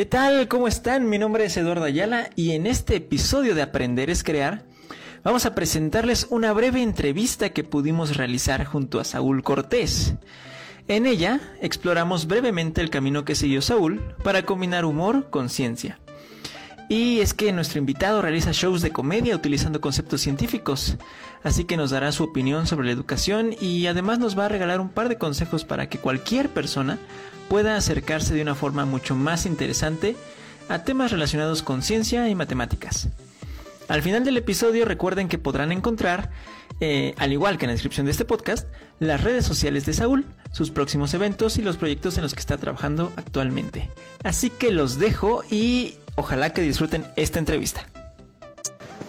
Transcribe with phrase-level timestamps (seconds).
[0.00, 0.48] ¿Qué tal?
[0.48, 1.10] ¿Cómo están?
[1.10, 4.64] Mi nombre es Eduardo Ayala y en este episodio de Aprender es Crear
[5.24, 10.14] vamos a presentarles una breve entrevista que pudimos realizar junto a Saúl Cortés.
[10.88, 15.98] En ella exploramos brevemente el camino que siguió Saúl para combinar humor con ciencia.
[16.90, 20.96] Y es que nuestro invitado realiza shows de comedia utilizando conceptos científicos,
[21.44, 24.80] así que nos dará su opinión sobre la educación y además nos va a regalar
[24.80, 26.98] un par de consejos para que cualquier persona
[27.48, 30.16] pueda acercarse de una forma mucho más interesante
[30.68, 33.08] a temas relacionados con ciencia y matemáticas.
[33.86, 36.30] Al final del episodio recuerden que podrán encontrar,
[36.80, 38.66] eh, al igual que en la descripción de este podcast,
[38.98, 42.58] las redes sociales de Saúl, sus próximos eventos y los proyectos en los que está
[42.58, 43.88] trabajando actualmente.
[44.24, 47.86] Así que los dejo y ojalá que disfruten esta entrevista.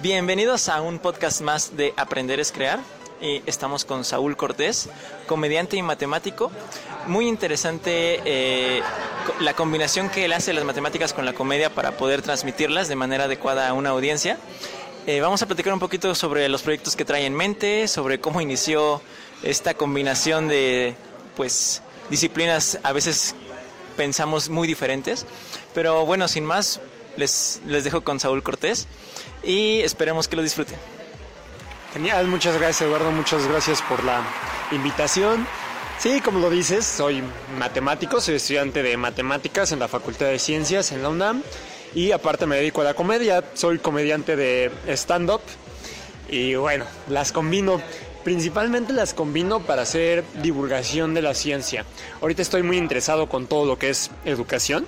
[0.00, 2.80] Bienvenidos a un podcast más de Aprender es Crear.
[3.20, 4.88] Y estamos con Saúl Cortés,
[5.26, 6.50] comediante y matemático.
[7.06, 8.82] Muy interesante eh,
[9.40, 13.24] la combinación que él hace las matemáticas con la comedia para poder transmitirlas de manera
[13.24, 14.38] adecuada a una audiencia.
[15.06, 18.40] Eh, vamos a platicar un poquito sobre los proyectos que trae en mente, sobre cómo
[18.40, 19.02] inició
[19.42, 20.94] esta combinación de
[21.36, 23.34] pues disciplinas a veces
[23.96, 25.26] pensamos muy diferentes.
[25.74, 26.80] Pero bueno, sin más,
[27.16, 28.86] les, les dejo con Saúl Cortés
[29.42, 30.78] y esperemos que lo disfruten.
[31.92, 34.22] Genial, muchas gracias Eduardo, muchas gracias por la
[34.72, 35.46] invitación.
[35.98, 37.22] Sí, como lo dices, soy
[37.58, 41.42] matemático, soy estudiante de matemáticas en la Facultad de Ciencias en la UNAM
[41.94, 45.40] y aparte me dedico a la comedia, soy comediante de stand-up
[46.28, 47.80] y bueno, las combino,
[48.24, 51.84] principalmente las combino para hacer divulgación de la ciencia.
[52.20, 54.86] Ahorita estoy muy interesado con todo lo que es educación.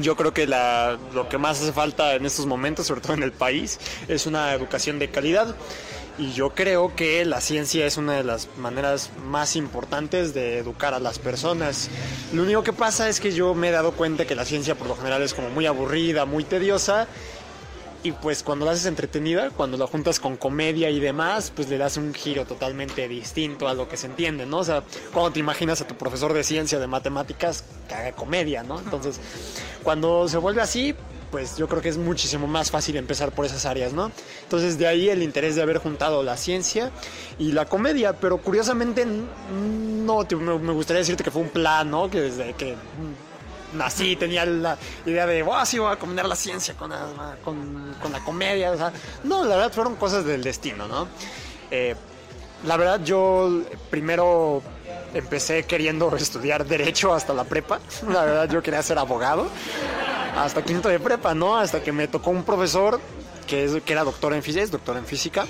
[0.00, 3.32] Yo creo que lo que más hace falta en estos momentos, sobre todo en el
[3.32, 5.54] país, es una educación de calidad.
[6.16, 10.94] Y yo creo que la ciencia es una de las maneras más importantes de educar
[10.94, 11.90] a las personas.
[12.32, 14.86] Lo único que pasa es que yo me he dado cuenta que la ciencia por
[14.86, 17.08] lo general es como muy aburrida, muy tediosa.
[18.04, 21.78] Y pues cuando la haces entretenida, cuando la juntas con comedia y demás, pues le
[21.78, 24.58] das un giro totalmente distinto a lo que se entiende, ¿no?
[24.58, 28.62] O sea, cuando te imaginas a tu profesor de ciencia, de matemáticas, que haga comedia,
[28.62, 28.78] ¿no?
[28.78, 29.18] Entonces,
[29.82, 30.94] cuando se vuelve así,
[31.30, 34.12] pues yo creo que es muchísimo más fácil empezar por esas áreas, ¿no?
[34.42, 36.90] Entonces de ahí el interés de haber juntado la ciencia
[37.38, 42.10] y la comedia, pero curiosamente no, me gustaría decirte que fue un plan, ¿no?
[42.10, 42.76] Que desde que
[43.74, 48.12] nací tenía la idea de, wow, sí voy a combinar la ciencia con la, con,
[48.12, 48.72] la comedia,
[49.24, 51.08] no, la verdad fueron cosas del destino, ¿no?
[51.70, 51.94] Eh,
[52.66, 54.62] la verdad yo primero
[55.12, 59.48] empecé queriendo estudiar derecho hasta la prepa, la verdad yo quería ser abogado
[60.36, 61.56] hasta quinto de prepa, ¿no?
[61.56, 63.00] Hasta que me tocó un profesor
[63.46, 65.46] que, es, que era doctor en física, doctor en física,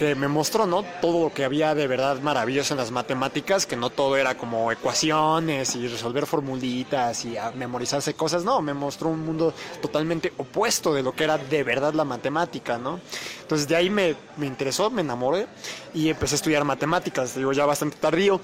[0.00, 0.82] que me mostró, ¿no?
[1.02, 4.72] Todo lo que había de verdad maravilloso en las matemáticas, que no todo era como
[4.72, 9.52] ecuaciones y resolver formulitas y memorizarse cosas, no, me mostró un mundo
[9.82, 12.98] totalmente opuesto de lo que era de verdad la matemática, ¿no?
[13.42, 15.46] Entonces de ahí me, me interesó, me enamoré
[15.92, 18.40] y empecé a estudiar matemáticas, digo, ya bastante tardío.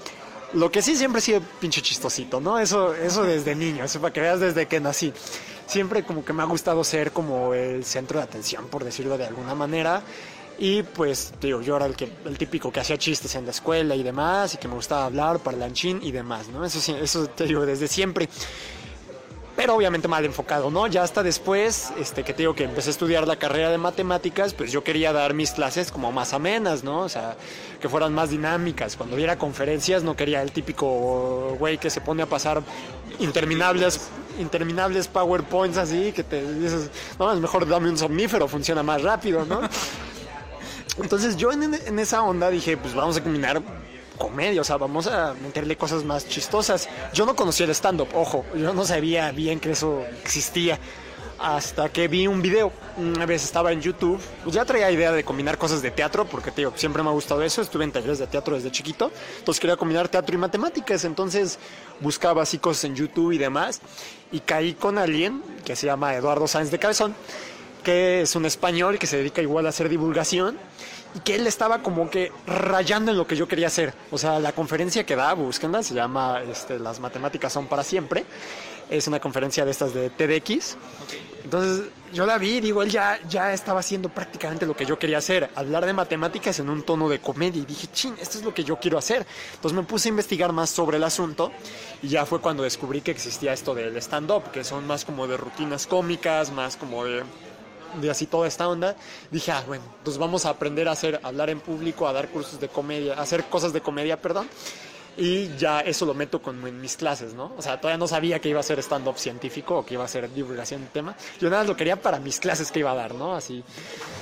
[0.53, 2.59] Lo que sí siempre he sido pinche chistosito, ¿no?
[2.59, 5.11] Eso, eso desde niño, eso para que veas desde que nací
[5.65, 9.25] siempre como que me ha gustado ser como el centro de atención, por decirlo de
[9.25, 10.03] alguna manera.
[10.59, 13.95] Y pues, digo, yo era el, que, el típico que hacía chistes en la escuela
[13.95, 16.65] y demás, y que me gustaba hablar, parlanchín y demás, ¿no?
[16.65, 18.27] Eso, eso te digo desde siempre.
[19.55, 20.85] Pero obviamente mal enfocado, ¿no?
[20.85, 24.53] Ya hasta después, este, que te digo que empecé a estudiar la carrera de matemáticas,
[24.53, 27.01] pues yo quería dar mis clases como más amenas, ¿no?
[27.01, 27.35] O sea,
[27.81, 28.95] que fueran más dinámicas.
[28.95, 32.61] Cuando diera conferencias no quería el típico güey que se pone a pasar
[33.19, 34.09] interminables
[34.39, 39.43] interminables PowerPoints así, que te dices, no, es mejor dame un somnífero, funciona más rápido,
[39.45, 39.61] ¿no?
[40.99, 43.61] Entonces yo en, esa onda dije, pues vamos a combinar
[44.17, 46.89] comedia, o sea, vamos a meterle cosas más chistosas.
[47.13, 50.79] Yo no conocía el stand-up, ojo, yo no sabía bien que eso existía
[51.39, 52.71] hasta que vi un video.
[52.97, 56.51] Una vez estaba en YouTube, pues ya traía idea de combinar cosas de teatro, porque
[56.51, 59.59] te digo, siempre me ha gustado eso, estuve en talleres de teatro desde chiquito, entonces
[59.59, 61.59] quería combinar teatro y matemáticas, entonces
[61.99, 63.81] buscaba así cosas en YouTube y demás,
[64.31, 67.15] y caí con alguien que se llama Eduardo Sáenz de Cabezón,
[67.87, 70.57] que es un español que se dedica igual a hacer divulgación,
[71.15, 73.93] y que él estaba como que rayando en lo que yo quería hacer.
[74.11, 78.25] O sea, la conferencia que da, búsquenla, se llama este, Las matemáticas son para siempre
[78.89, 80.77] es una conferencia de estas de TEDx.
[81.43, 84.99] Entonces yo la vi y digo, él ya, ya estaba haciendo prácticamente lo que yo
[84.99, 87.61] quería hacer, hablar de matemáticas en un tono de comedia.
[87.61, 89.25] Y dije, chin, esto es lo que yo quiero hacer.
[89.55, 91.51] Entonces me puse a investigar más sobre el asunto
[92.01, 95.37] y ya fue cuando descubrí que existía esto del stand-up, que son más como de
[95.37, 97.23] rutinas cómicas, más como de
[98.01, 98.95] de así toda esta onda,
[99.31, 102.59] dije, ah, bueno, pues vamos a aprender a hacer, hablar en público, a dar cursos
[102.59, 104.47] de comedia, a hacer cosas de comedia, perdón.
[105.17, 107.51] y ya eso lo meto con en mis clases, ¿no?
[107.57, 110.07] O sea, todavía no sabía que iba a ser stand-up científico o que iba a
[110.07, 111.15] ser divulgación de tema.
[111.41, 113.33] Yo nada más lo quería para mis clases que iba a dar, ¿no?
[113.33, 113.63] Así.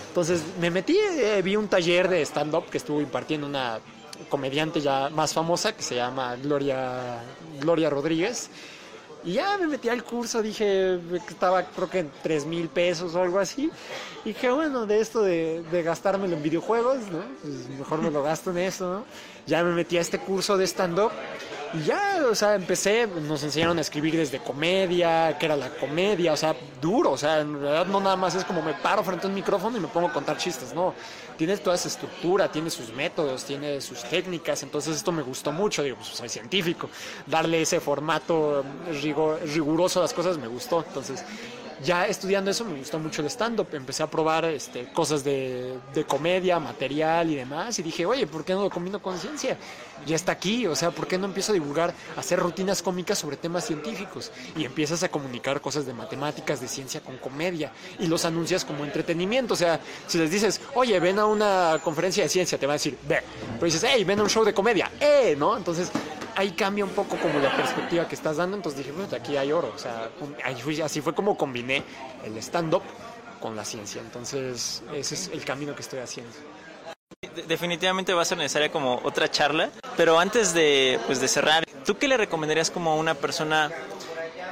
[0.07, 3.79] Entonces me metí, eh, vi un taller de stand-up que estuvo impartiendo una
[4.29, 7.19] comediante ya más famosa que se llama Gloria,
[7.59, 8.49] Gloria Rodríguez.
[9.25, 13.15] Y ya me metí al curso, dije que estaba creo que en 3 mil pesos
[13.15, 13.71] o algo así.
[14.23, 17.23] Y dije, bueno, de esto de, de gastármelo en videojuegos, ¿no?
[17.41, 19.05] Pues mejor me lo gasto en eso, ¿no?
[19.47, 21.11] Ya me metí a este curso de stand-up
[21.75, 26.33] y ya, o sea, empecé, nos enseñaron a escribir desde comedia, que era la comedia,
[26.33, 29.27] o sea, duro, o sea, en realidad no nada más es como me paro frente
[29.27, 30.93] a un micrófono y me pongo a contar chistes, no.
[31.37, 35.83] Tiene toda esa estructura, tiene sus métodos, tiene sus técnicas, entonces esto me gustó mucho,
[35.83, 36.89] digo, pues soy científico,
[37.25, 38.63] darle ese formato
[39.53, 41.23] riguroso a las cosas me gustó, entonces
[41.83, 45.77] ya estudiando eso me gustó mucho el stand-up, empecé a probar este, cosas de,
[46.07, 49.57] comedia, material y demás, y dije, oye, ¿por qué no lo combino con ciencia?
[50.05, 53.37] Ya está aquí, o sea, ¿por qué no empiezo a divulgar, hacer rutinas cómicas sobre
[53.37, 54.31] temas científicos?
[54.55, 58.83] Y empiezas a comunicar cosas de matemáticas, de ciencia con comedia, y los anuncias como
[58.83, 62.73] entretenimiento, o sea, si les dices, oye, ven a una conferencia de ciencia, te van
[62.73, 63.21] a decir, ve,
[63.53, 65.57] pero dices, hey, ven a un show de comedia, eh, ¿no?
[65.57, 65.91] Entonces,
[66.35, 69.51] ahí cambia un poco como la perspectiva que estás dando, entonces dije, bueno, aquí hay
[69.51, 70.09] oro, o sea,
[70.83, 71.83] así fue como combiné
[72.23, 72.83] el stand-up
[73.39, 76.31] con la ciencia, entonces ese es el camino que estoy haciendo.
[77.47, 81.97] Definitivamente va a ser necesaria como otra charla, pero antes de, pues, de cerrar, ¿tú
[81.97, 83.71] qué le recomendarías como a una persona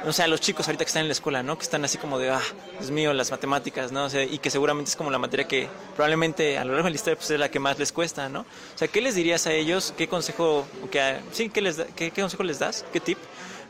[0.06, 1.56] o sea, los chicos ahorita que están en la escuela, ¿no?
[1.56, 2.42] Que están así como de, ah,
[2.78, 4.04] Dios mío, las matemáticas, ¿no?
[4.04, 6.90] O sea, y que seguramente es como la materia que probablemente a lo largo de
[6.90, 8.40] la historia pues, es la que más les cuesta, ¿no?
[8.40, 9.94] O sea, ¿qué les dirías a ellos?
[9.96, 12.84] ¿Qué consejo, que, sí, ¿qué, les, qué, consejo les das?
[12.92, 13.18] ¿Qué tip?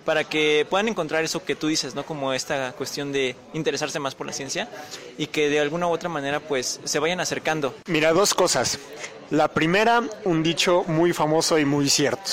[0.05, 2.05] para que puedan encontrar eso que tú dices, ¿no?
[2.05, 4.69] Como esta cuestión de interesarse más por la ciencia
[5.17, 7.75] y que de alguna u otra manera pues se vayan acercando.
[7.87, 8.79] Mira, dos cosas.
[9.31, 12.33] La primera, un dicho muy famoso y muy cierto.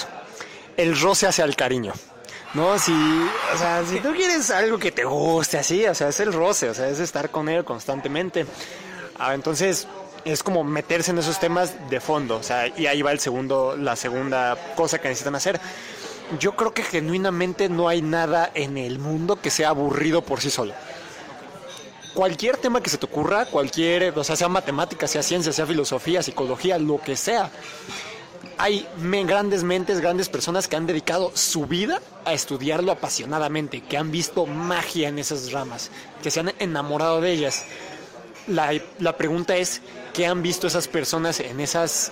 [0.76, 1.94] El roce hace al cariño.
[2.54, 6.20] No, si, o sea, si tú quieres algo que te guste así, o sea, es
[6.20, 8.46] el roce, o sea, es estar con él constantemente.
[9.18, 9.88] Ah, entonces,
[10.26, 13.78] es como meterse en esos temas de fondo, o sea, y ahí va el segundo,
[13.78, 15.62] la segunda cosa que necesitan hacer.
[16.40, 20.50] Yo creo que genuinamente no hay nada en el mundo que sea aburrido por sí
[20.50, 20.74] solo.
[22.14, 26.22] Cualquier tema que se te ocurra, cualquier, o sea, sea matemática, sea ciencia, sea filosofía,
[26.22, 27.50] psicología, lo que sea,
[28.62, 28.88] hay
[29.26, 34.46] grandes mentes, grandes personas que han dedicado su vida a estudiarlo apasionadamente, que han visto
[34.46, 35.90] magia en esas ramas,
[36.22, 37.66] que se han enamorado de ellas.
[38.46, 39.82] La, la pregunta es,
[40.14, 42.12] ¿qué han visto esas personas en esas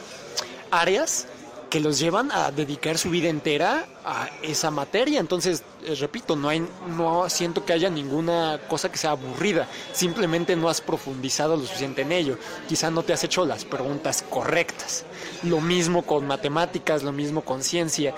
[0.72, 1.28] áreas
[1.70, 5.20] que los llevan a dedicar su vida entera a esa materia.
[5.20, 9.68] Entonces, eh, repito, no hay, no siento que haya ninguna cosa que sea aburrida.
[9.94, 12.38] Simplemente no has profundizado lo suficiente en ello.
[12.68, 15.06] Quizá no te has hecho las preguntas correctas.
[15.44, 18.16] Lo mismo con matemáticas, lo mismo con ciencia.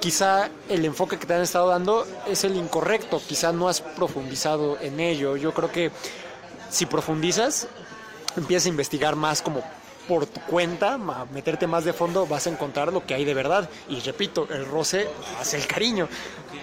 [0.00, 3.20] Quizá el enfoque que te han estado dando es el incorrecto.
[3.26, 5.36] Quizá no has profundizado en ello.
[5.36, 5.90] Yo creo que
[6.70, 7.66] si profundizas,
[8.36, 9.64] empiezas a investigar más como
[10.08, 10.98] por tu cuenta,
[11.32, 13.68] meterte más de fondo, vas a encontrar lo que hay de verdad.
[13.88, 15.08] Y repito, el roce
[15.40, 16.08] hace el cariño.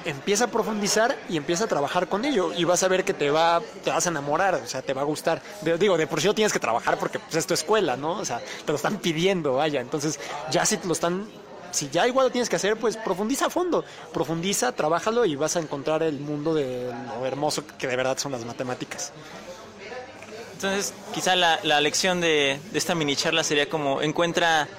[0.05, 2.53] Empieza a profundizar y empieza a trabajar con ello.
[2.53, 5.01] Y vas a ver que te va, te vas a enamorar, o sea, te va
[5.01, 5.41] a gustar.
[5.79, 8.13] Digo, de por sí no tienes que trabajar porque pues, es tu escuela, ¿no?
[8.17, 9.81] O sea, te lo están pidiendo, vaya.
[9.81, 10.19] Entonces,
[10.51, 11.27] ya si te lo están
[11.71, 15.55] si ya igual lo tienes que hacer, pues profundiza a fondo, profundiza, trabájalo y vas
[15.55, 19.11] a encontrar el mundo de lo hermoso que de verdad son las matemáticas.
[20.63, 24.69] Entonces, quizá la, la lección de, de, esta mini charla sería como encuentra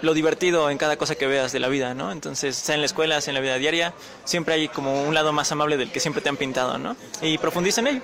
[0.00, 2.12] lo divertido en cada cosa que veas de la vida, ¿no?
[2.12, 3.94] Entonces, sea en la escuela, sea en la vida diaria,
[4.24, 6.96] siempre hay como un lado más amable del que siempre te han pintado, ¿no?
[7.20, 8.00] Y profundiza en ello.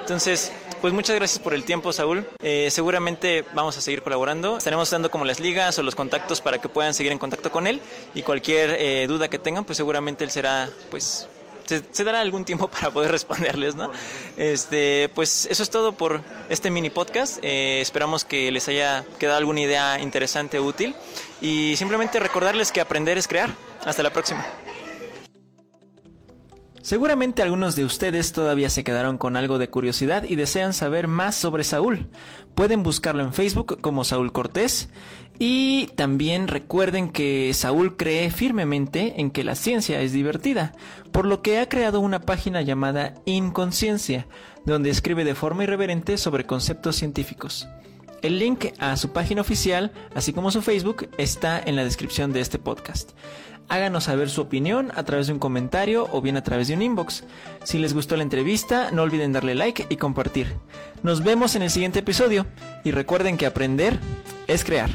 [0.00, 2.26] Entonces, pues muchas gracias por el tiempo, Saúl.
[2.42, 4.58] Eh, seguramente vamos a seguir colaborando.
[4.58, 7.68] Estaremos dando como las ligas o los contactos para que puedan seguir en contacto con
[7.68, 7.80] él
[8.12, 11.28] y cualquier eh, duda que tengan, pues seguramente él será, pues,
[11.64, 13.90] se, dará algún tiempo para poder responderles, ¿no?
[14.36, 17.38] Este, pues eso es todo por este mini podcast.
[17.42, 20.94] Eh, esperamos que les haya quedado alguna idea interesante útil.
[21.40, 23.50] Y simplemente recordarles que aprender es crear.
[23.84, 24.44] Hasta la próxima.
[26.90, 31.36] Seguramente algunos de ustedes todavía se quedaron con algo de curiosidad y desean saber más
[31.36, 32.08] sobre Saúl.
[32.56, 34.88] Pueden buscarlo en Facebook como Saúl Cortés
[35.38, 40.72] y también recuerden que Saúl cree firmemente en que la ciencia es divertida,
[41.12, 44.26] por lo que ha creado una página llamada Inconsciencia,
[44.66, 47.68] donde escribe de forma irreverente sobre conceptos científicos.
[48.22, 52.40] El link a su página oficial, así como su Facebook, está en la descripción de
[52.40, 53.12] este podcast.
[53.70, 56.82] Háganos saber su opinión a través de un comentario o bien a través de un
[56.82, 57.22] inbox.
[57.62, 60.56] Si les gustó la entrevista, no olviden darle like y compartir.
[61.04, 62.46] Nos vemos en el siguiente episodio
[62.82, 63.96] y recuerden que aprender
[64.48, 64.90] es crear.